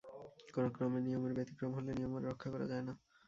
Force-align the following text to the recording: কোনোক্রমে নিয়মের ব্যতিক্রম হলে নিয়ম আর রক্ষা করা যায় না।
কোনোক্রমে 0.53 0.99
নিয়মের 1.01 1.33
ব্যতিক্রম 1.37 1.71
হলে 1.73 1.91
নিয়ম 1.93 2.13
আর 2.17 2.23
রক্ষা 2.29 2.49
করা 2.53 2.65
যায় 2.71 2.83
না। 2.87 2.93